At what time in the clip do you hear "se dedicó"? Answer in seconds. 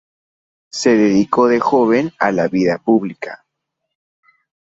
0.71-1.45